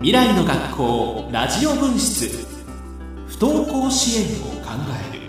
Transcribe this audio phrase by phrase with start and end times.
[0.00, 2.46] 未来の学校ラジオ分室。
[3.26, 4.70] 不登校支援を考
[5.12, 5.22] える。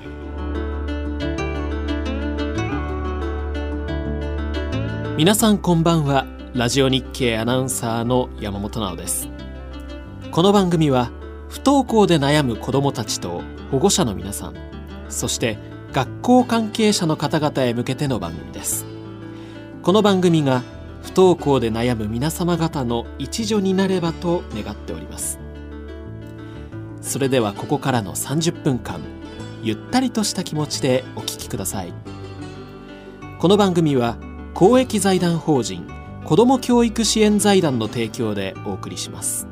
[5.18, 6.28] 皆さんこんばんは。
[6.54, 9.28] ラジオ日経アナウンサーの山本直です。
[10.29, 11.10] この番組は
[11.50, 14.54] 不登校で悩む子どもたちと保護者の皆さん
[15.10, 15.57] そして
[15.93, 18.86] 学校関係者の方々へ向けての番組です。
[19.82, 20.61] この番組が
[21.02, 25.39] 不登校で悩む皆様方の一助になればと願っております。
[27.01, 29.00] それではここからの30分間
[29.64, 31.93] ゆったりとした気持ちでお聞きください。
[33.39, 34.17] この番組は
[34.53, 35.88] 公益財団法人
[36.25, 39.48] 子ども教育支援財団の提供でお送りします。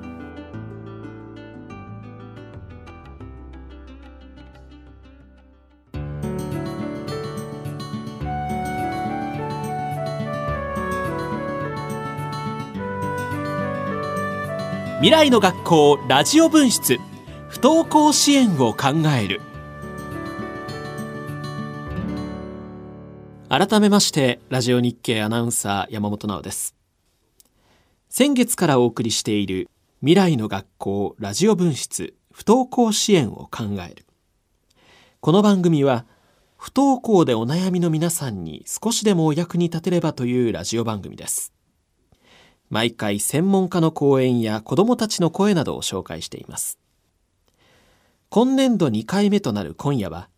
[15.00, 16.98] 未来の学校ラジオ分室。
[17.50, 19.42] 不登校支援を考える。
[23.48, 26.74] 改めましてラジオ日経アナウンサー山本直です。
[28.10, 34.08] 先月からお送りしている未来の学校ラジオ分室不登校支援を考える。
[35.20, 36.08] この番組は
[36.58, 41.54] 不登校でお悩みの皆さんに少しでもお役に立てればというラジオ番組です。
[42.70, 46.78] 毎回専門家の講演や子どもたちの声などを紹介しています。
[48.30, 50.30] 今年度2回目となる今夜は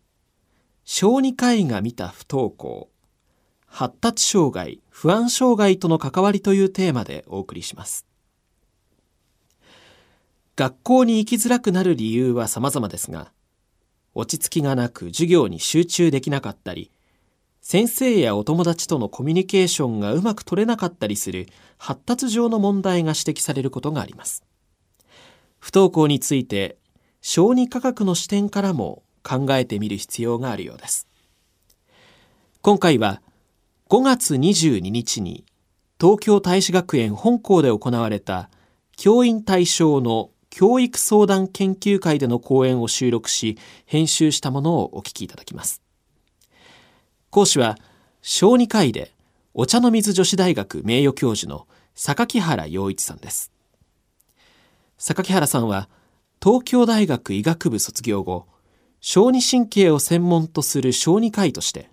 [0.84, 2.88] 小児科医が見た不登校
[3.66, 8.06] 発達障害不安障害との関わりというテーマでお送りします。
[10.56, 13.32] 学校に行きづらくなる理由は様々ですが
[14.14, 16.90] 落ち着きがなく授業に集中できなかったり
[17.60, 21.46] 先生やお友達とのコミュニケーションがうまく取れなかったりする
[21.78, 24.42] 発達上の問題が指摘されることがあります。
[25.58, 26.78] 不登校について
[27.20, 31.06] 小児科学の視点からも考えてみる必要があるようです。
[32.62, 33.20] 今回は
[33.88, 35.44] 5月22日に
[36.00, 38.48] 東京大使学園本校で行われた
[38.96, 45.82] 教員対象の教育相談研究会での講演を収録し編集したものをお聞きいただきます。
[47.30, 47.78] 講師は
[48.22, 49.12] 小児科医で
[49.54, 53.52] お茶の水女子大学名誉教授の榊原洋一さんです。
[54.98, 55.88] 榊原さんは
[56.42, 58.46] 東京大学医学部卒業後
[59.00, 61.90] 小児神経を専門とする小児科医として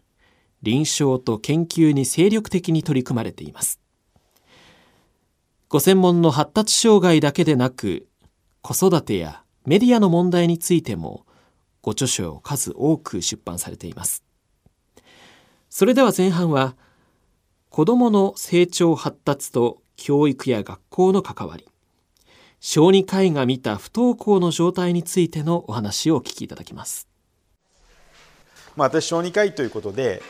[0.63, 3.79] 臨床と研究に精力的に取り組まれています。
[5.69, 8.07] ご専門の発達障害だけでなく
[8.63, 11.27] 子育てやメディアの問題についても
[11.83, 14.26] ご著書を数多く出版されています。
[15.77, 16.75] それでは前半は
[17.69, 21.67] 子どもの成長発達と教育や学校の関わり
[22.59, 27.07] 小児科医が見た不登校の状態についてのお話をお聞きいただきます。
[28.75, 30.23] まあ、私小児科医ということで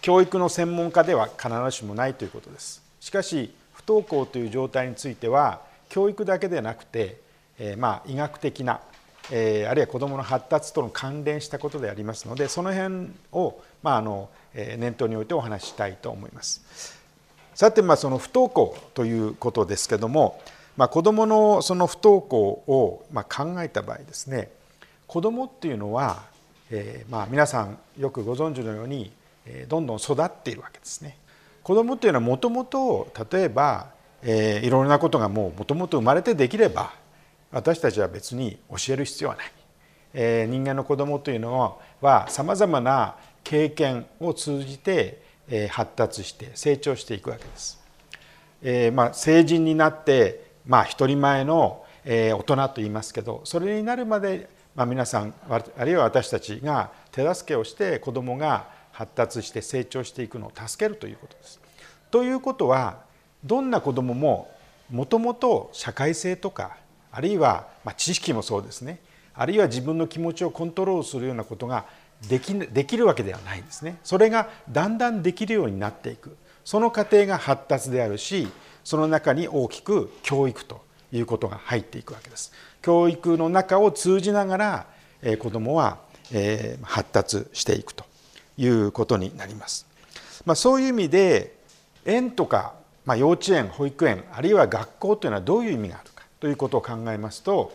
[0.00, 5.60] 教育の専門家では必ずしもないということですしかし不登校という状態については
[5.90, 7.20] 教育だけでなくて、
[7.58, 8.80] えー、まあ医学的な、
[9.30, 17.04] えー、あるいは子どもの発達との関連したことでありますのでその辺を、まあ、あの念頭に置いてお話ししたいと思います。
[17.54, 20.40] さてまあその不登校ということですけども、
[20.76, 24.50] まあ、子どものその不登校をまあ考えた場合ですね
[25.06, 26.24] 子どもっていうのは、
[26.70, 29.12] えー、まあ皆さんよくご存知のように
[29.68, 31.18] どんどん育っているわけですね。
[31.62, 33.88] 子どもっていうのはもともと例えば、
[34.22, 36.92] えー、いろいろなことがもうもともと生まれてできれば
[37.52, 39.52] 私たちは別に教える必要はない。
[40.16, 45.22] えー、人間の子どもというのはさまざまな経験を通じて
[45.70, 47.84] 発達して成長していくわけです。
[48.62, 61.60] えー、まあ、成人になって、まあ、一人前の大人と言いますけどそれになるまで、まあ、皆さんあるいは私たちが手助けをして子どもが発達して成長していくのを助けるということです。
[62.10, 63.00] ということは
[63.44, 64.50] どんな子どもも
[64.90, 66.76] もともと社会性とか
[67.10, 69.00] あるいは、まあ、知識もそうですね
[69.34, 71.86] あるいは自分の気持ちをコントロールするようなことが
[72.28, 73.98] できできるわけではないんですね。
[74.02, 76.36] それがだんだんできるようになっていく。
[76.64, 78.48] その過程が発達であるし
[78.84, 80.82] その中に大きく教育と
[81.12, 82.52] いうことが入っていくわけです。
[82.84, 84.86] 教育の中を通じながら、
[85.22, 85.98] えー、子どもは、
[86.32, 88.04] えー、発達していくと
[88.58, 89.86] いうことになります、
[90.44, 91.56] まあ、そういう意味で
[92.04, 92.74] 園とか、
[93.06, 97.72] まあ、幼稚園保育園あるいは学校というのはどういう意味があるかということを考えますと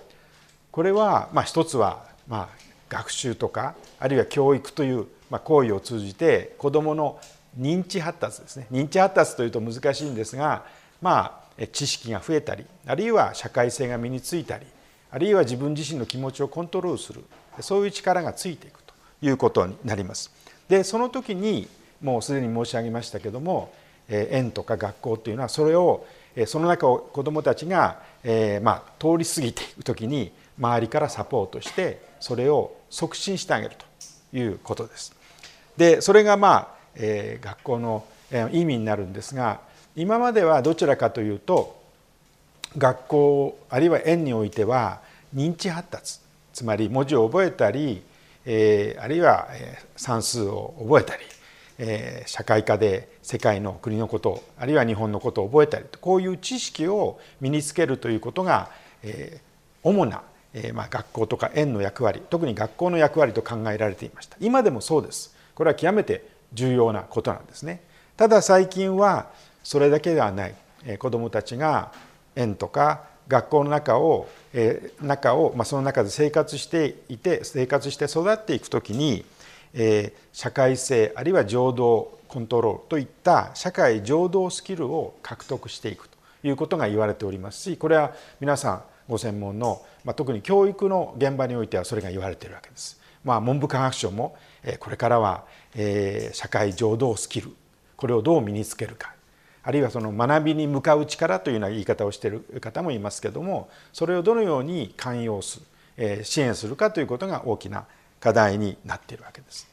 [0.72, 7.20] これは、まあ、一つは、まあ、学習とかあるいは教育という行為を通じて子どもの
[7.58, 10.66] 認知発達ですね認知発達というと難しいんですが
[11.02, 14.66] まあ知識が増えたりあるいは社会性が身についたり
[15.12, 17.24] あるいは自分自身の気持ちをコントロールする
[17.62, 20.32] そういう力がついていくということになります。
[20.68, 21.68] でその時に
[22.02, 23.74] もうすでに申し上げましたけども
[24.08, 26.06] 園とか学校というのはそれを
[26.46, 33.76] その中を子どもたちが、えまあ、通り過ぎていく時に周りからサポートしてそれを促進してあげる
[34.32, 35.16] ということです。
[35.78, 38.06] でそれがまあ、え学校の
[38.52, 39.62] 意味になるんですが
[39.96, 41.82] 今まではどちらかというと
[42.78, 45.00] 学校あるいは園においては
[45.34, 46.20] 認知発達
[46.54, 48.02] つまり文字を覚えたり、
[48.46, 49.48] えあるいは
[49.96, 51.24] 算数を覚えたり
[51.78, 58.70] え社会科で世界の国のことあるいは日本のことを覚えたりこういう知識を身につけるということが、
[59.04, 59.40] え
[59.82, 60.22] 主な、
[60.54, 64.38] えま学校とか園の役割特に学校の役割と考えられていました。
[64.40, 65.36] 今でもそうです。
[65.56, 67.82] これは極めて重要なことなんですね。
[68.18, 69.28] ただ最近は
[69.64, 70.56] それだけではない、
[70.86, 71.92] え子どもたちが
[72.36, 79.24] 園とか学校の中を、え中を、まあ、その中で生活していて生活して育っていくときに
[79.74, 93.00] え社会性あるいは情動コントロールといった社会情動スキルを獲得していくということが言われておりますしこれは皆さんご専門の、まあ、特に教育の現場においてはそれが言われているわけです。
[93.26, 94.38] まあ、文部科学省も
[94.80, 95.44] これからは、
[95.76, 97.50] え社会情動スキル
[97.98, 99.14] これをどう身につけるか
[99.62, 105.62] あるいはその学びに向かう力というような言い方をしている方もいますけどもそれをどのように寛容す
[105.98, 107.86] る支援するかということが大きな
[108.22, 109.70] 課題になっているわけです。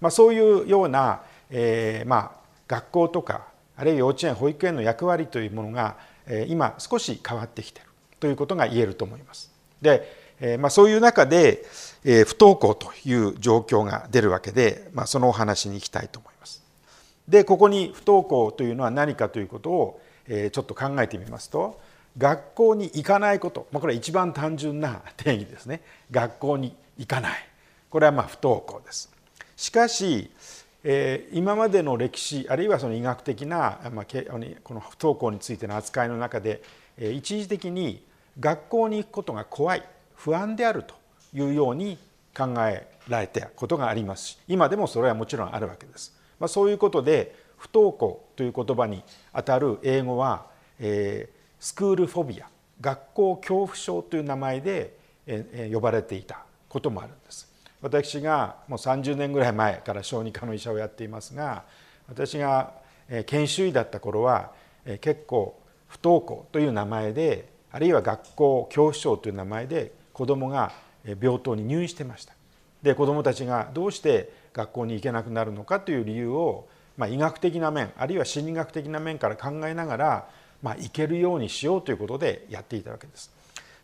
[0.00, 3.46] まあ、そういうような、えー、まあ学校とか
[3.76, 5.96] あるいは幼稚園保育園の役割というものが、
[6.48, 7.86] 今少し変わってきてる
[8.20, 9.50] ということが言えると思います。
[9.80, 11.64] で、えまあ、そういう中で、
[12.04, 16.62] え、不登校という状況が出るわけで、まあ、そのお話に行きたいと思います。
[17.28, 21.80] でここに不登校というのは何かということを、え、ちょっと考えてみますと
[22.16, 27.48] 学校に行かないこと、まあ、これは一番単純な定義ですね学校に行かない
[27.90, 29.10] これはまあ不登校です。
[29.56, 30.30] しかし、
[30.84, 34.04] え、今までの歴史あるいはその医学的な、まあ、
[34.62, 36.62] この不登校についての扱いの中で、
[36.98, 38.04] 一時的に
[38.40, 39.82] 学校に行くことが怖い
[40.14, 40.94] 不安であると
[41.34, 41.98] いうように
[42.36, 46.16] 考えられたことがありますし今でもそれはもちろんあるわけです。
[46.38, 49.02] まあ、そういうことで不登校という言葉に
[49.32, 50.46] あたる英語は、
[50.78, 52.48] えー、スクールフォビア
[52.80, 54.96] 学校恐怖症という名前で、
[55.26, 57.48] え、呼ばれていたこともあるんです。
[57.82, 61.64] 私がもう30年ぐらい前から小児科の医者をやっていますが
[62.08, 62.72] 私が
[63.26, 64.50] 研修医だった頃は
[65.00, 65.57] 結構
[65.88, 70.72] 不登校という名前であるいは学校恐怖症という名前で子どもが
[71.20, 72.34] 病棟に入院してました
[72.82, 80.28] で子どもたちがどうして学校に行けなくなるのかという理由を、まあ、医学的な面あるいは心理学的な面から考えながら、
[80.62, 83.30] まあ、行けるようにしようということでやっていたわけです。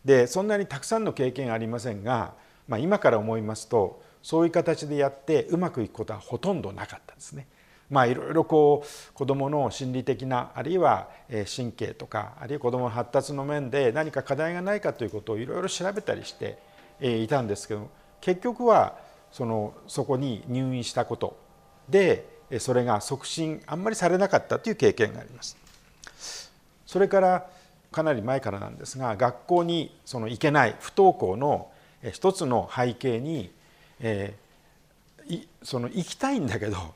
[0.04, 2.34] でそんなにたくさんの経験ありませんが
[2.68, 7.46] まあ、今から思いますとそういう形でやってうまくいくことはほとんどなかったんですね。
[7.90, 11.08] まあ、いろいろこう子どもの心理的なあるいは
[11.54, 16.58] 神経とかあるいは子どもの発達の面で何か課題がないかということをいろいろ調べたりして
[17.00, 17.90] いたんですけど
[18.20, 18.96] 結局は
[19.30, 21.36] そのそこに入院したこと
[21.88, 22.26] で
[22.58, 25.56] それが促進あんまりされなかったという経験があります。
[26.86, 27.46] それから
[27.90, 31.70] かなり前からなんですが学校にその行けない不登校の
[32.12, 33.52] 一つの背景に、
[34.00, 36.94] えー、その行きたいんだけど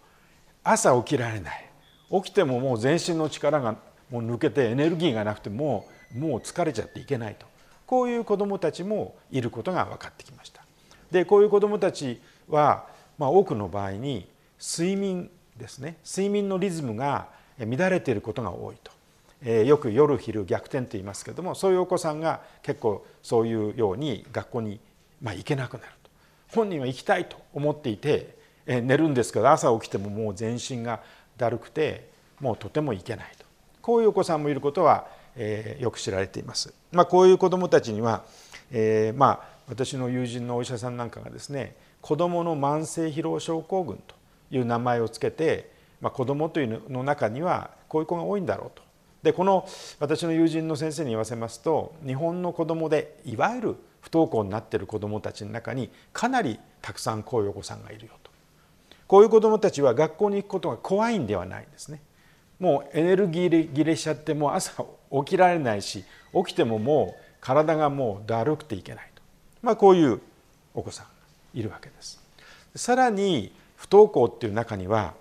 [0.70, 1.64] 朝起きられない
[2.10, 3.76] 起きてももう全身の力が
[4.10, 7.46] もう抜けてエネルギーがなくてもうもう疲れちゃっていけないと
[7.86, 10.62] こういう子どもたちもいることが分かってきました。
[11.10, 14.28] でこういう子どもたちは、まあ、多くの場合に
[14.60, 18.92] 睡眠ですね睡眠のリズムが乱れていることが多いと。
[19.40, 24.80] えー、よく夜昼逆転と言いますけどもそういうお子さんが結構そういうように学校に
[25.20, 26.10] まあ、行けなくなると
[26.54, 28.37] 本人は行きたいと思っていて、
[28.68, 31.00] 寝るんですけど朝起きてももう全身が
[31.36, 32.10] だるくて
[32.40, 33.44] もうとても行けないと
[33.80, 36.74] こういうお子さんもいることは、え、よく知られています。
[36.92, 38.24] まあ、こういう子どもたちには、
[38.70, 44.14] えー、まあ私の友人のお医者さんなんかがですね子どもの慢性疲労症候群と
[44.50, 45.70] いう名前をつけて、
[46.00, 48.82] まあ、子どもというの中にはこういう子が多いんだろうと。
[49.22, 49.66] でこの
[49.98, 58.27] 私の友人の先生に言わせますと日本の子どもでいわゆる不登校になっている子どもたちの中にかなりたくさんこういうお子さんがいるよと
[59.08, 62.00] こういう子どもたちは学校に行くことが怖いんではないんですね。
[62.60, 69.22] もうエネルギー切れしちゃってもう朝起きられないし起きてももう体がもうだるくていけないと、
[69.62, 70.20] まあ、こういう
[70.74, 71.10] お子さんが
[71.54, 72.20] いるわけです。
[72.76, 75.14] さらに不登校っていう中には、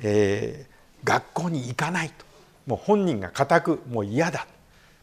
[0.00, 2.24] えー、学校に行かないと。
[2.66, 4.46] もう本人が固くもう嫌だ。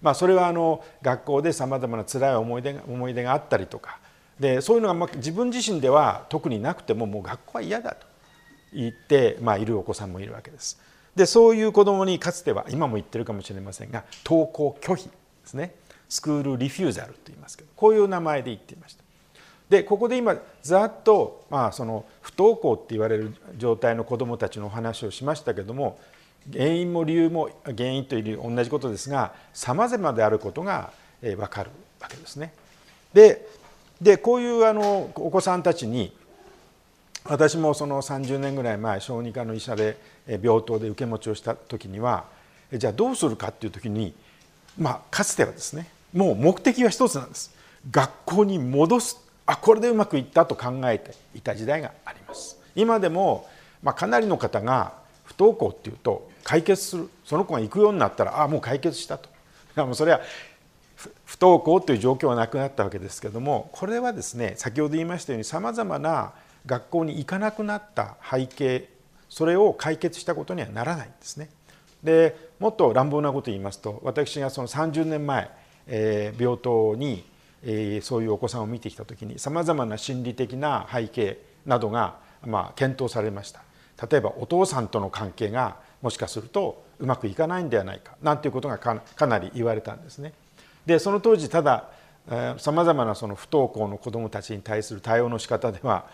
[0.02, 4.00] まあ、それはあの学校でさまざまな辛い思い出が思い出があったりとか。
[4.40, 8.13] でそういうのがまあ自分自身では特になくてももう学校は嫌だと。
[8.74, 10.80] 言って、まあ、いるお子さんもいるわけです。
[11.16, 15.12] でそういう子どもにかつては今も言ってるかもしれませんが登校拒否で
[15.46, 15.76] すね
[16.10, 19.04] スクールリフューザルと言いますけどこういう名前で言っていました。
[19.70, 26.00] でここで今ざっと、まあ、その不登校って言われる状態の子どもたちのお話をしましたけども
[26.52, 32.54] 原因も理由も原因という同じことですがさまざまであることが分かるわけですね。
[33.14, 33.48] で
[34.02, 36.14] でこういうあのお子さんたちに
[37.26, 42.26] 私もその30年ぐらい前小児科の医者で病棟で受け持ちをした時には
[42.72, 44.14] じゃあどうするかっていう時に
[44.78, 47.54] まあかつてはですねもう目的は一つなんです。
[47.92, 52.58] 学校に戻すあこれでうまくいったと考えていた時代があります。
[52.76, 53.48] 今でも、
[53.82, 54.94] まあ、かなりの方が
[55.26, 59.30] 不登校っていうと解決するその子が行くようになったらああもう解決したと。
[59.76, 60.22] もうそれは
[61.26, 66.32] 不登校という状況はなくなったわけですけどもこれはですね先ほど言いましたようにさまざまな
[66.66, 68.90] 学校に行かなくなった背景
[69.30, 71.50] それを解決したことにはならないんですね。
[72.04, 75.50] でもっと乱暴なことを言いますと私がその30年前、
[75.88, 77.26] えー、病棟に、
[77.64, 83.62] えー、そういうお子さんを見てきた時にさまざまな心理的な背景などが、まあ、検討されました。
[84.10, 90.34] 例えばお父さんとの関係がもしかするとうまくいかないんではないかなんていうことがかなり言われたんですね。
[90.86, 91.90] でその当時ただ
[92.58, 96.06] さまざまなその不登校の子どもたちに対する対応の仕方では、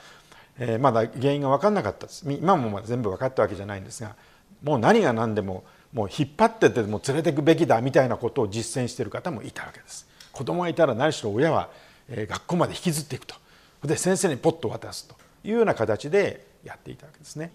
[0.59, 4.15] えー、まだ原因が分かんなかったです今もまだ全部分かったわけじゃないんですが
[4.61, 5.63] もう何が何でも
[5.93, 10.07] もう引っ張ってても連れていくべきだみたいなことを実践している方もいたわけです。
[10.31, 11.69] 子供がいたら何しろ親は
[12.09, 13.35] 学校まで引きずっていくと
[13.83, 17.51] で先生にポッと渡すというような形でやっていたわけですね。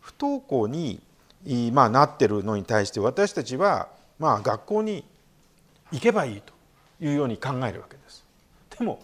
[0.00, 1.00] 不登校に、
[1.72, 3.88] まあ、なってるのに対して私たちは、
[4.18, 5.04] まあ、学校に
[5.92, 6.52] 行けばいいと
[7.04, 8.24] いうように考えるわけです。
[8.78, 9.00] でも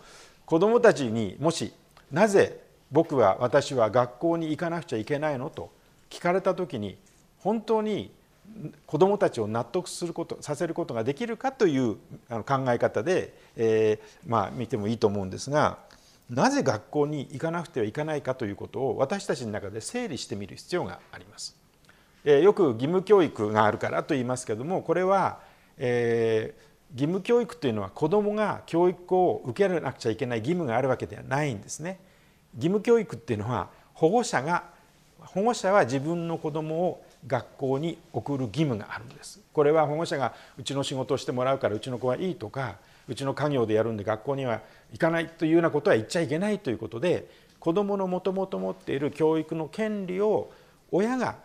[0.47, 1.73] 子どもたちにもし
[2.11, 5.51] なぜ僕は私は学校に行かなくちゃいけないの？
[5.51, 5.71] と
[6.11, 6.97] 聞かれた時に
[7.41, 8.11] 本当に
[8.87, 11.97] 子どもたちを納得することさせることができるかという
[12.29, 15.79] 考え方で、えー、まあ見てもいいと思うんですが
[16.31, 21.57] なぜ学校に行かなくてはいけないかということを私たちの中で整理してみる必要があります。
[22.25, 25.41] えー、よく義務教育があるからと言いますけどもこれは、
[25.77, 32.01] えー、義務教育というのは子どもが教育を受けられなくちゃいけない義務があるわけではないんですね。
[32.57, 34.65] 義務教育っていうのは保護者が
[35.21, 39.41] 保護者は自分の子どもを学校に送る義務があるんです。
[39.53, 42.77] これは保護者がうちの仕事をしてもらうからうちの子はいいとか
[43.09, 44.61] うちの家業でやるんで学校には
[44.93, 47.29] 行かないというようなことは言っちゃいけないということで
[47.59, 50.51] 子どものもともと持っている教育の権利を
[50.93, 51.37] 親が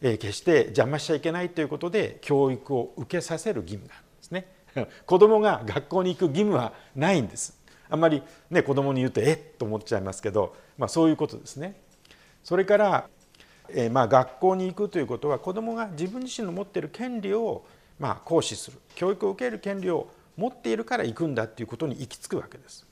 [0.00, 4.46] 決して邪魔しちゃいけないということで教育を受けさせる義務があるんですね。
[5.06, 7.58] 子供が学校に行く義務はないんです
[7.90, 11.80] あんまりね子供に言うとえっと思っちゃいますけど、まあ、そういうことですね。
[12.44, 13.08] それから、
[13.68, 17.64] えー、まあ学校に行くということは子供が自分自身の持っている権利を
[17.98, 18.78] まあ行使する。
[18.94, 22.86] 教育を受ける権利を持っているから行くんだということに行き着くわけです。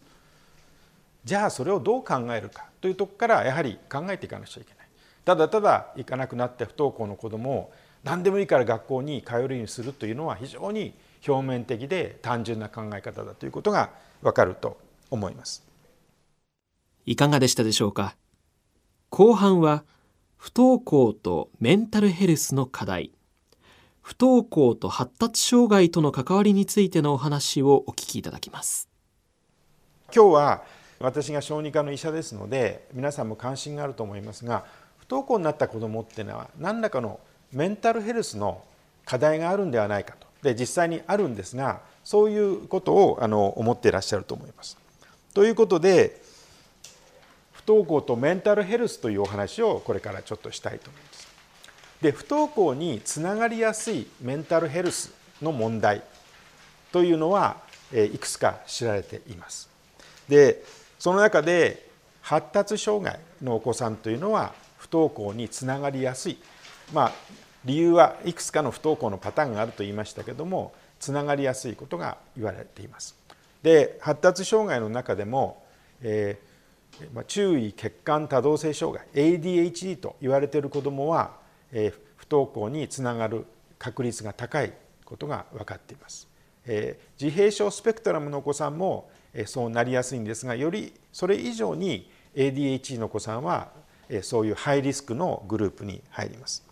[1.25, 4.87] じゃあそれをどう考えるかというとこからやはり考えていかなくちゃいけない。
[5.25, 7.73] ただただ行かなくなって不登校の子供を
[8.05, 10.95] 何でもいいから学校に通えるようにするというのは非常に
[11.26, 13.91] 表面的で単純な考え方だということが
[14.23, 14.79] わかると。
[15.10, 15.64] 思います。
[17.04, 18.16] いかがでしたでしょうか？
[19.10, 19.84] 後半は
[20.36, 23.12] 不登校とメンタルヘルスの課題。
[24.02, 28.88] 不登校と発達障害との関わりについてのお話をお聞きいただきます。
[30.14, 30.62] 今日は
[31.00, 34.64] 私が小児科の医者ですので皆さんも関心があると思いますが
[34.98, 37.18] 不登校になった子どもっていうのは何らかの
[37.52, 38.62] メンタルヘルスの
[39.04, 40.26] 課題があるんではないかと。
[40.42, 44.78] で実際にあるんですがそういうことをあの思っていらっしゃると思います。
[45.37, 46.19] ということで
[47.52, 51.28] 不登校とメンタルヘルスというお話をこれからちょっとしたいと思います。
[52.00, 55.12] で不登校につながりやすいメンタルヘルス
[55.43, 56.02] の問題
[56.90, 57.59] というのは
[57.93, 59.69] いくつか知られています。
[60.26, 60.64] で
[60.99, 61.87] その中で
[62.23, 66.38] 発達障害のお子さんというのは不登校につながりやすい、
[66.95, 67.12] まあ、
[67.66, 73.25] 理由はいくつかの不登校のパターンがあると言いましたけどもつながりやすいことが言われています。
[73.66, 75.61] で発達障害の中でも、
[76.00, 81.32] えーまあ、注意欠陥多動性障害 ADHD と言われている子どもは、
[81.73, 83.44] えー、不登校につながる
[83.76, 84.73] 確率が高い
[85.04, 86.28] ことが分かっています。
[86.64, 93.73] えー、自閉症スペクトラムのお子さんも、えー、そうなりやすいんですがよりそれ以上に ADHD のお子さんは、
[94.08, 96.64] えー、そういうハイリスクのグループに入ります。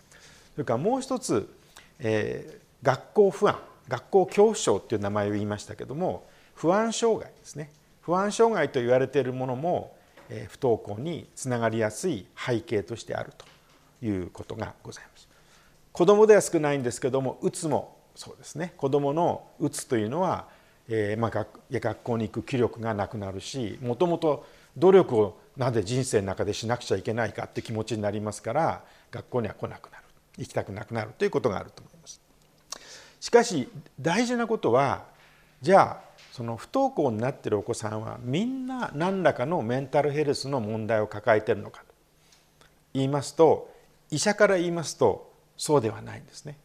[0.55, 1.53] それからもう一つ、
[1.99, 3.59] えー、学校不安
[3.89, 7.71] 学校恐怖症っていう名前を言いましたけども不安障害ですね
[8.03, 9.97] 不安障害と言われているものも
[10.49, 15.29] 不登校につながりやすい背景としてあるということがございます。
[15.93, 20.49] 子どもでは少ないんですけどもうつもそうですね子どものうつというのは、
[20.89, 24.47] えーまあ、学学校に行く気力がなくなるしもともと
[24.77, 30.05] 努力をなぜ人生の中でしなくちゃいけないかって気持ちになりますから学校には来なくなる
[30.37, 32.21] 行きたくなくなるということがあると思います。
[33.21, 33.69] しかし
[34.01, 35.05] 大事なことは
[35.63, 43.73] じゃあその不登校になってるお子さんはみんな何らかのメンタルヘルスの問題を抱えてるのかと言いますと
[44.11, 46.59] 医者から言いますとそうではないんですね。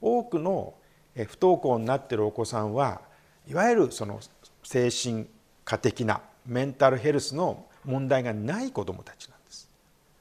[0.00, 0.72] 多くの
[1.16, 3.00] 不登校になっているお子さんは
[3.48, 4.20] いわゆるその
[4.62, 5.26] 精神
[5.64, 9.68] 科的なメンタルヘルスの問題がない子どもたちなんです。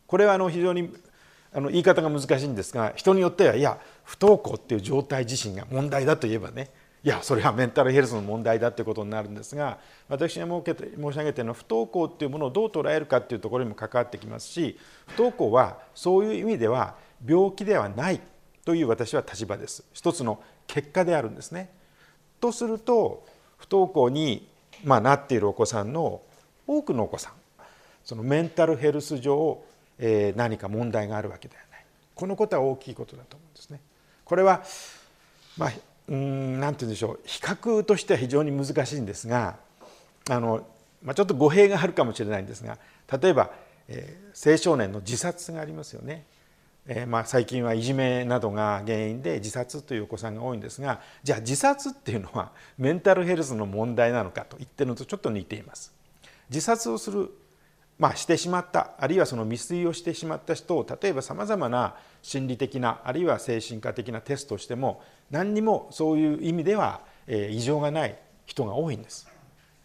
[0.07, 0.91] これはあの非常に
[1.53, 6.71] あの言い方が難しいんですが人によってはいや不登校っていう状態自身が問題だといえばね
[7.03, 9.77] いやそれはメンタルヘルスの問題だということになるんですが
[10.09, 14.77] 私が申し上げているのは不登校っていうものをどう捉えるかっていうところにも関わってきますし
[15.07, 18.21] 不登校はそういう意味では病気ではない
[18.65, 21.69] という私は立場です一つの結果であるんですね。
[22.41, 23.25] とすると
[23.57, 24.47] 不登校に、
[24.83, 26.21] まあ、なっているお子さんの
[26.67, 27.33] 多くのお子さん
[28.03, 29.63] そのメンタルヘルス上、
[29.97, 33.79] えー、何か問題があるわけではないこのことは大きいことだと思うんですね。
[34.25, 34.63] これは、
[35.57, 35.71] まあ、
[36.09, 39.57] うん何て言うんでしょう比較としては非常に難しいんですが
[40.29, 40.65] あの、
[41.03, 42.77] まあ、ちょっと語弊があるかもしれないんですが
[43.19, 43.51] 例えば、
[43.87, 46.25] えー、青少年の自殺がありますよね。
[46.89, 55.93] えー、まあ最近はいじめなどが原因で自殺というお子さんが多いんですがじゃあ自殺っていうのはメンタルヘルスの問題なのかと言ってるのとちょっと似ています。
[56.49, 57.29] 自殺をする
[57.99, 65.01] まあ、してしまったあるいはその未遂をしてしまった人を例えばさまざまな心理的なあるいは精神科的なテストをしても
[65.31, 69.27] 何にもそういう意味では、え異常がない人が多いんです。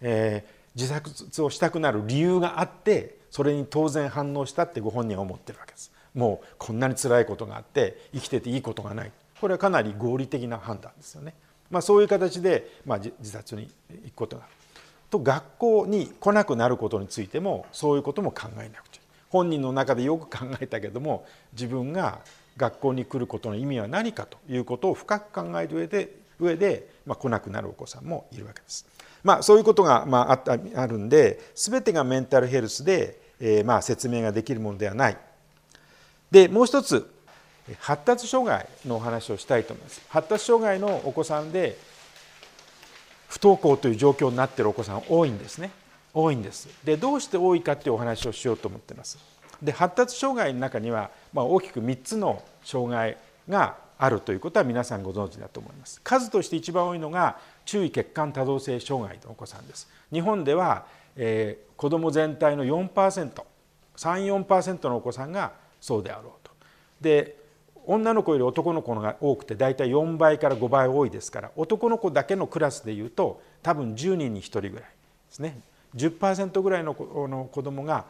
[0.00, 5.92] えー、自殺をしたくなる理由があってそれに当然反応したってご本人は思ってるわけです。
[6.14, 11.34] もうこんなに辛いことがあって生きてていいことがないこれはかなり合理的な判断ですよね。
[11.70, 13.68] まあ、そういう形で、まあ、自殺に
[14.04, 14.52] 行くことがある。
[15.12, 22.20] と学校に来なくなることについてもそういうことも考えなくちゃ本人の中でよく考えたけども自分が
[22.56, 28.84] 学校に来ることの意味は何かということを深く考える上で上で、まあ、来なくなるお子さんもいるわけです。
[29.22, 35.16] まあ、そういうことが、まあ、ああるんで全てがメンタルヘルスで、えー、まあ説明ができるものではない。
[36.30, 37.08] でもう一つ
[37.78, 40.02] 発達障害のお話をしたいと思います。
[40.08, 41.76] 発達障害のお子さんで
[43.32, 45.70] 不登校という状況になってるお子さん多いんですね。
[46.12, 46.68] 多いんです。
[46.84, 49.16] でどうして多いかっていうお話をしようと思ってます。
[49.62, 53.16] で発達障害の中には、まあ、大きく3つの障害
[53.48, 56.02] があるということは皆さんご存知だと思います。
[56.04, 59.88] 数として一番多いのが注意欠陥多動性障害のお子さんです。
[60.12, 60.84] 日本では、
[61.16, 66.52] えー、子ども全体の 4%34% のお子さんがそうであろうと。
[67.00, 67.41] で
[67.86, 74.82] 女の子より男の子が多くて大体4倍から5倍多いですから男の子だけのクラスでいうと多分10人に1人ぐらいで
[75.30, 75.60] すね。
[75.94, 78.06] 10%ぐらいの子どもが、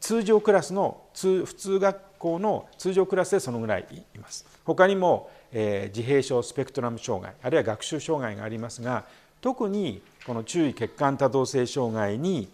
[0.00, 4.44] 通常クラスの普通学校の通常クラスでそのぐらいいます。
[4.64, 9.04] 他にも、自閉症スペクトラム障害あるいは学習障害がありますが
[9.40, 12.48] 特にこの注意欠陥多動性障害に、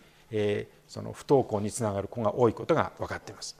[0.88, 3.56] その不登校につながる子が多いことが分かっています。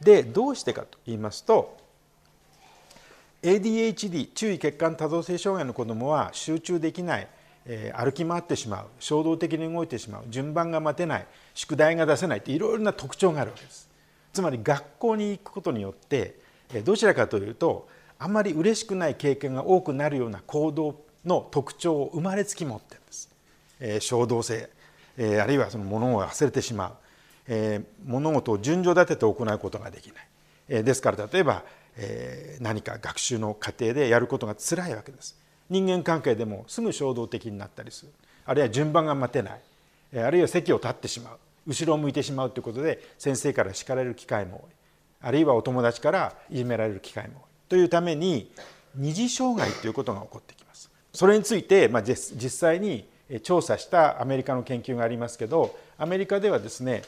[0.00, 1.76] でどうしてかと言いますと
[3.42, 7.28] ADHD 注意欠陥多動性障害の子どもは集中できない、
[7.64, 13.88] えー、歩き回ってしまう衝動的に動いてしまう順番が待てない宿題が出せないっていろいろな特徴があるわけです。
[14.32, 16.38] つまり学校に行くことによって
[16.84, 23.30] どちらかというとあまり嬉しくない経験が多くなるような行動の特徴を生まれつき持ってるんです、
[23.80, 24.70] え、衝動性、
[25.16, 26.92] え、あるいはその物を忘れてしまう、
[27.48, 30.26] え、物事を順序立てて行うことができない、
[30.68, 31.64] え、ですから例えば
[31.96, 35.38] え何か学習の過程でやることが辛いわけです。
[35.68, 38.12] 人間関係でもすぐ衝動的になったりする。
[38.44, 39.60] あるいは順番が待てない。
[40.18, 41.38] あるいは席を立ってしまう。
[41.66, 44.70] 後ろを向いてしまうということで先生から叱られる機会も多い。
[45.22, 47.42] あるいはお友達からいじめられる機会も多い。
[47.70, 48.50] というために
[48.94, 50.90] 二次障害ということが起こってきます。
[51.12, 53.08] それについて、まあ、実際に
[53.42, 57.02] 調査したアメリカの研究がありますけどアメリカではですね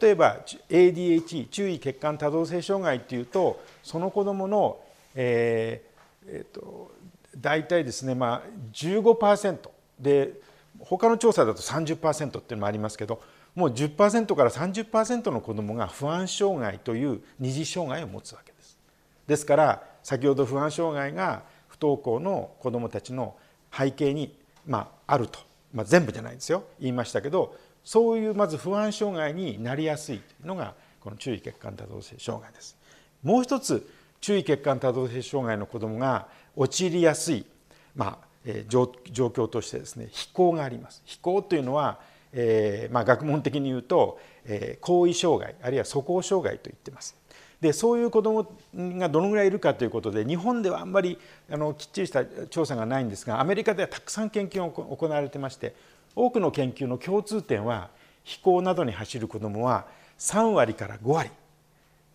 [0.00, 4.78] 例えば ADH 注意欠陥多動性障害っていうとその子どもの、
[5.14, 5.88] えー
[6.28, 6.90] えーと、
[7.36, 9.58] 大体ですね、まあ、15%
[9.98, 10.32] で
[10.80, 13.20] 他の調査だと30%っていうのもありますけど
[13.54, 18.78] もう10%から30%の子どもが不安障害という二次障害を持つわけです。
[19.26, 23.34] ですから先ほど不安障害が不登校の子どもたちの
[23.76, 25.40] 背景に、まあ、あると、
[25.72, 26.64] まあ、全部じゃないですよ。
[26.78, 32.76] 言いましたけどそういうまず不安障害になりやすいというのがこの注意欠陥多動性障害です。
[33.22, 33.88] もう一つ
[34.20, 37.46] 注意欠陥多動性障害の子どもが陥りやすい、
[37.94, 41.02] まあえー、状況としてですね非行があります。
[41.04, 42.00] 非行というのは、
[42.32, 47.16] えーまあ、学問的に言うと、えー、行為障害あるいは素行障害と言ってます。
[47.60, 51.18] でそういう子どもがどのぐらいいるかということで日本ではあんまり
[51.50, 55.74] あのきっちりした調査がないんですがアメリカではたくさん研究が行われてまして
[56.18, 57.90] 多くの研究の共通点は
[58.24, 59.86] 飛行などに走る子どもは
[60.18, 61.30] 3割から5割。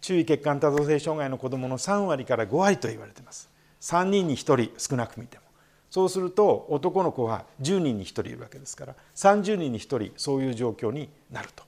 [0.01, 3.49] 注意欠陥多動性障害の子どもの3割から5割と言われています。
[3.79, 5.43] 3人に1人少なく見ても。
[5.89, 11.63] そうすると男の子は10人に1人いるわけですから30人に1人そういう状況になると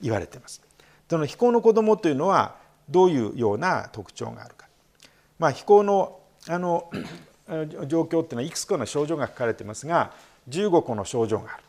[0.00, 0.62] 言われています。
[1.08, 2.56] その非行の子どもというのは
[2.88, 4.68] どういうような特徴があるか、
[5.40, 6.88] まあ、非行のあの
[7.88, 10.12] 状況っていうのはいくつかの症状が書かれていますが
[10.48, 11.64] 15個の症状がある。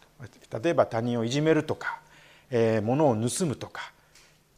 [0.61, 1.99] 例えば他人をいじめるとか、
[2.49, 3.91] えー、物を盗むとか。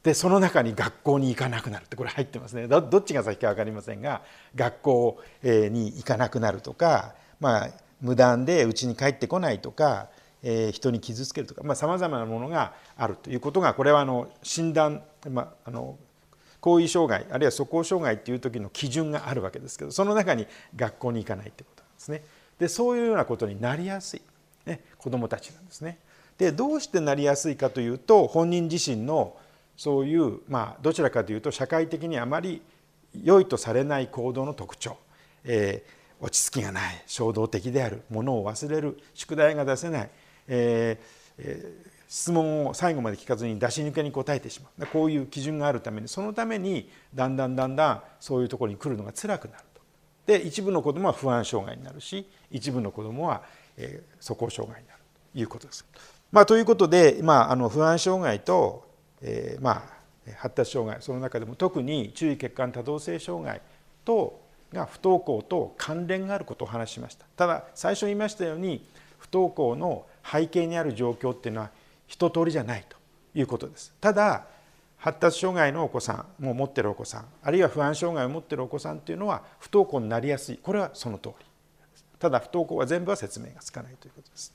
[0.03, 2.67] でその中に学校に行かなくなるってこれ入ってますね。
[2.67, 4.21] どっちが先か分かりませんが
[4.53, 7.69] 学校に行かなくなるとか、まあ、
[8.01, 10.09] 無断で家に帰ってこないとか、
[10.43, 15.97] えー、人に傷つけるとかさまざ、まなものがあるということがこれはあの診断、まあ、あの
[16.59, 22.23] 行為障害あるいは素行障害っていう時の基準があるわけですけどその中に学校に行かないってことなんですね。
[22.59, 24.21] でそういうようなことになりやすい、
[24.65, 25.97] ね、子どもたちなんですね。
[26.37, 29.35] でどうしてなりやすいかというと本人自身の
[29.77, 32.61] そういう、まあ、どちらかというと社会的にあまり
[33.21, 34.97] 良いとされない行動の特徴、
[35.43, 40.09] えー、落ち着きがない衝動的であるものを忘れる宿題が出せない、
[40.47, 49.81] えーえー質問を最後まで聞かずに出し抜けに答えてしまうこういう基準があるためにそのためにだんだんだんだんそういうところに来るのが辛くなると。
[50.27, 53.41] で一部の子どもは不安障害になるし一部の子どもは、
[53.77, 54.99] えー、素行障害になる
[55.33, 55.85] ということです。
[56.31, 58.87] まあ、ということで、まあ、あの不安障害と、
[59.21, 60.03] えー、まあ
[60.37, 63.61] 発達障害その中でも特に注意欠陥多動性障害
[64.05, 68.85] とが不登校と関連があることを話しましたただ最初言いましたように
[69.19, 71.71] 不登校の背景にある状況っていうのは
[72.07, 72.97] 一通りじゃないと
[73.35, 73.93] いうことです。
[73.99, 74.45] ただ
[74.97, 81.45] 発達障害のお子さんも持ってるお子さんあるいは不安障害を持ってるお子さんっていうのは不登校になりやすいこれはその通り
[82.23, 84.53] ただ不登校は全部は説明がつかないということです。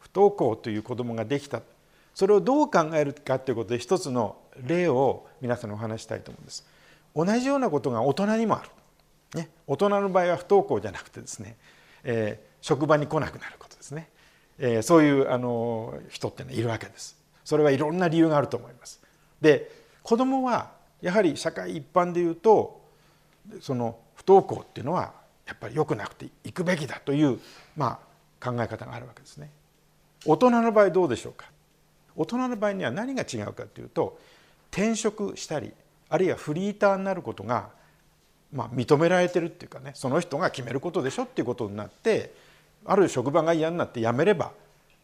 [0.00, 1.62] 不登校という子どもができた。
[2.12, 4.34] それをどう考えるかということで一つの
[4.66, 6.66] 例を皆さんにお話したいと思うんです。
[7.14, 11.56] 同じようなことが大人にもある、ね、大人の場合は不登校じゃなくてですね、
[12.02, 14.08] えー、職場に来なくなることですね。
[14.58, 17.16] えー、そういうあの人ってのいるわけです。
[17.44, 19.00] それはいろんな理由があると思います。
[19.40, 19.70] で
[20.02, 22.82] 子供はやはり社会一般でいうと
[23.60, 27.40] その不登校っていうのはやっぱり良くなくて行くべきだという、
[27.76, 27.98] ま
[28.40, 29.50] あ、考え方があるわけですね。
[30.24, 31.46] 大人の場合どうでしょうか？
[32.14, 34.18] 大人の場合には何が違うかというと
[34.70, 35.72] 転職したり
[36.08, 37.70] あるいはフリーターになることが、
[38.52, 42.34] まあ、認められてるっていうかねその人が決めることでしょっていうことになって
[42.84, 44.52] ある職場が嫌になって辞めれば、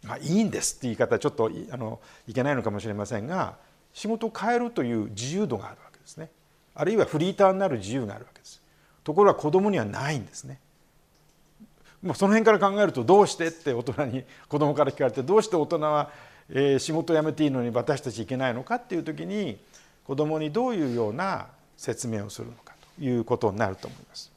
[0.02, 3.56] まあ、いいんですって言い方はちょっとあのいけないのかもしれませんが
[3.92, 6.28] 仕事を変えるという自由度があるわけですね。
[6.74, 8.60] あるいはフリーターになる自由があるわけです。
[9.04, 10.58] ところが子供にはないんですね
[12.02, 16.10] もうその辺から考えるとどうしてって大人に子供から聞かれてどうして大人は、
[16.50, 19.58] えー、仕事を辞めていいのに私たちいけないのかっていう時に
[20.04, 24.30] 子供にどういうような説明をするのかということになると思います。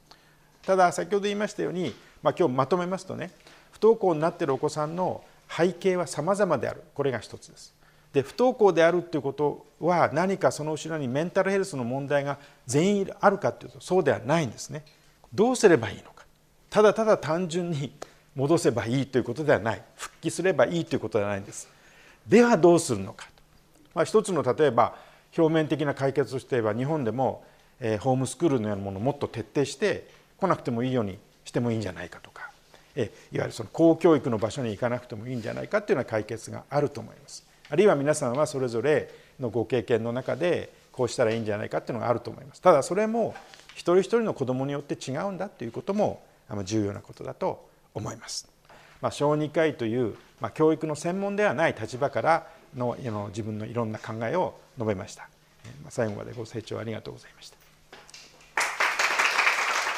[0.64, 3.32] ただ先ほど言いましたようにまあ、今日まとめますとね
[3.72, 7.74] 不登校になっているお子さんの背景は様々であるこれが一つです。
[8.18, 14.84] で不登校であるということは何かその後ろにメンタルヘルスの問題が全員あるかというとそうではないんですね。
[15.32, 16.26] どうすればいいのか
[16.72, 17.94] ただただ単純に
[18.36, 21.70] 戻せばいいということではない復帰すればいいということではないんです。
[22.28, 23.30] ではどうするのか
[23.94, 24.96] まあ、一つの例えば
[25.38, 27.44] 表面的な解決として言えば日本でも、
[27.80, 30.08] えー、ホームスクールのようなものをもっと徹底して
[30.40, 32.50] 来なくてもいいようにしてもいいんじゃないかとか
[32.96, 37.47] えいわゆるその公教育の場所に行かなくてもいいんじゃないかっていうような解決があると思います。
[37.70, 42.62] あるいは皆さんはそれぞれのご経験の中でこうしたらいいんじゃないかっていうのがあると思います。
[42.62, 43.36] ただそれも
[43.74, 46.24] 一人一人の子どもによって違うんだということも
[46.64, 48.48] 重要なことだと思います。
[49.02, 55.30] まあ、小児科医という、まあ、教育の専門ではない立場からのの自分のいろんな考えを述べました。
[55.90, 57.58] 最後までご清聴ありがとうございました。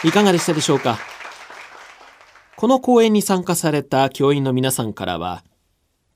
[0.08, 0.98] いかがでしたでしょうか？
[2.56, 5.44] この講演に参加された教員の皆さんからは、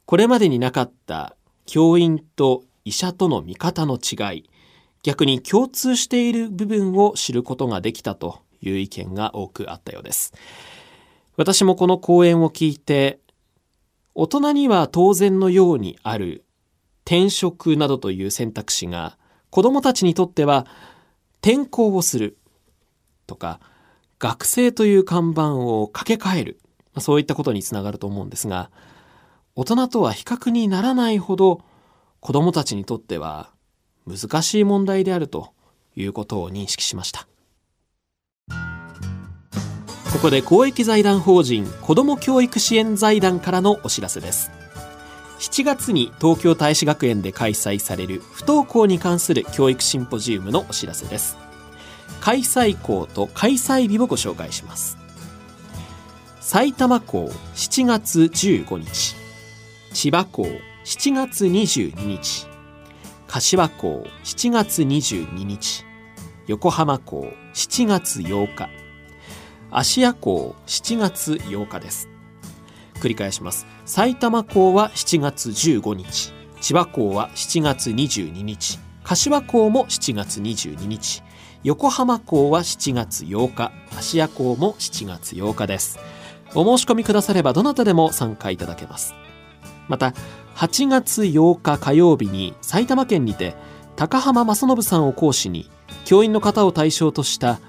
[0.05, 4.49] これまでになかった教員と医者との見方の違い、
[5.03, 10.33] 逆に共通している部分を知ることができたという意見が多くあったようです。
[11.35, 13.19] 私もこの講演を聞いて
[14.15, 16.45] 大人には当然のようにある
[17.05, 19.17] 転職などという選択肢が
[19.49, 20.67] 子供たちにとっては
[21.41, 22.37] 転校をする
[23.25, 23.59] とか
[24.19, 26.59] 学生という看板を掛け替える
[26.99, 28.69] そういったことにつながると思うんですが
[29.55, 31.61] 大人とは比較にならないほど
[32.19, 33.51] 子供たちにとっては
[34.07, 35.53] 難しい問題であると
[35.95, 37.27] いうことを認識しました。
[40.11, 44.49] ここで公益財団法人子ども教育支援財団からのお知らせです。
[45.39, 51.37] 7月に東京大使学園で開催される不登校に関する教育シンポジウムのお知らせです。
[52.21, 54.97] 開催校と開催日をご紹介します。
[56.39, 59.22] 埼玉校7月15日。
[59.93, 60.43] 千葉校
[60.85, 62.47] 7月22日。
[63.27, 65.85] 柏港7月22日。
[66.47, 68.69] 横浜港7月8日。
[69.69, 72.09] 芦屋港7月8日です。
[72.95, 73.67] 繰り返します。
[73.85, 76.33] 埼玉港は7月15日。
[76.59, 78.79] 千葉港は7月22日。
[79.03, 81.21] 柏港も7月22日。
[81.63, 83.71] 横浜港は7月8日。
[83.95, 85.99] 芦屋港も7月8日です。
[86.55, 89.13] お申し込みくださればどなたでも参加いただけます。
[89.93, 90.15] また
[90.55, 93.55] 8月8日火曜日に埼玉県にて
[93.95, 95.69] 高浜正信さんを講師に
[96.03, 97.59] 教員の方を対象とした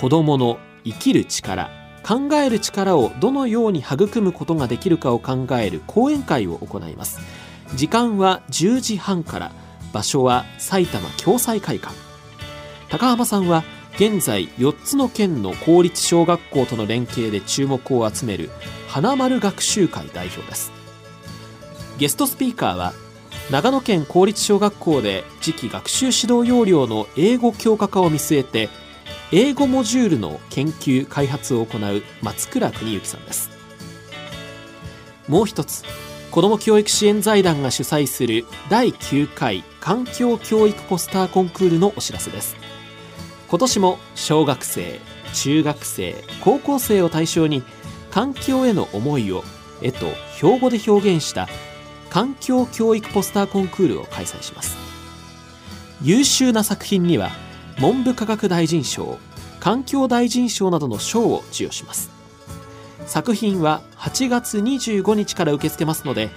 [0.00, 1.70] 子どもの生きる力
[2.04, 7.18] 考える力をどのように育むことができるかを考える講演会を行います。
[7.74, 9.50] 時間は10時半から
[9.92, 11.92] 場所は埼玉共済会館。
[12.90, 13.64] 高浜さんは
[13.96, 18.50] 現在4つの県の公立小学校との連携で注目を集める
[18.86, 20.81] 花丸学習会代表です。
[22.02, 22.94] ゲストスピーカーは
[23.48, 28.70] 長野県公立小学校で次期学習指導要領の英語強化化を見据えて
[29.30, 33.50] 英語モジュールの研究開発を行う松倉邦之さんです。
[35.28, 35.84] もう一つ
[36.32, 42.56] 子ども教育支援財団が主催する第9回環境教育ポスターコンクールのお知らせです。
[43.48, 44.98] 今年も小学生
[45.34, 47.62] 中学生高校生を対象に
[48.10, 49.44] 環境への思いを
[49.82, 51.46] 絵と標語で表現した
[52.12, 54.76] 環境教育ポスターコンクールを開催します。
[56.02, 57.30] 優秀な作品には
[57.80, 59.18] 文部科学大臣賞
[59.60, 62.10] 環境大臣賞などの賞を授与します。
[63.06, 66.28] 作品は8月25日から受け付けますので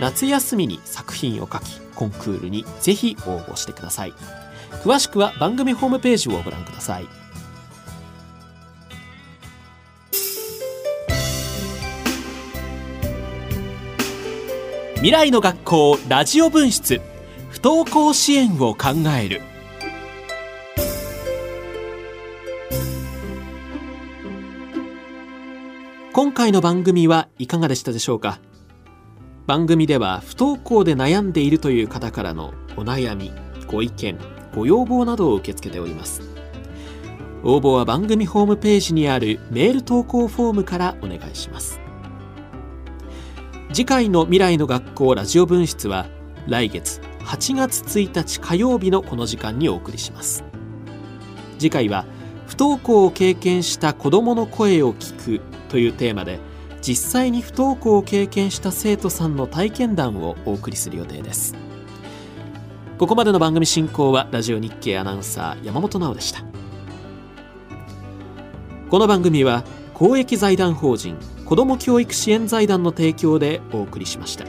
[0.00, 4.14] 夏休みに作品を書きコンクールにぜひ応募してください。
[4.82, 7.17] 詳しくは番組ホームページをご覧ください。
[14.98, 17.00] 未来の学校ラジオ分室。
[17.50, 19.42] 不登校支援を考える。
[26.12, 28.40] 今回の番組はいかがでしたでしょうか？
[29.46, 33.30] 番組では不登校で悩んでいるという方からのお悩み
[33.68, 34.18] ご意見
[34.52, 36.22] ご要望などを受け付けております。
[37.44, 41.78] 応募は番組ホームページにあるメール投稿フォームからお願いします。
[43.70, 46.06] 次回の未来の学校ラジオ分室は
[46.46, 50.42] 来月8月1日火曜日のこの時間にお送りします。
[51.58, 52.06] 次回は
[52.46, 56.40] 不登校を経験した子どもの声を聞くというテーマで
[56.80, 61.54] 実際に不登校を経験した生徒さんの体験談をお送りする予定です。
[62.96, 66.42] ここまでの番組進行はラジオ日経アナウンサー山本直でした。
[68.88, 71.18] この番組は公益財団法人
[71.48, 74.44] 子ども教育支援財団の提供でお送りしました。